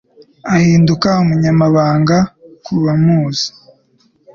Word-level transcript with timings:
Ahinduka 0.55 1.09
umunyamahanga 1.23 2.17
kubamuzi 2.63 3.47